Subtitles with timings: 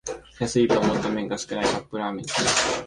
[0.39, 2.45] 安いと思ったら麺が少ないカップラーメンじゃん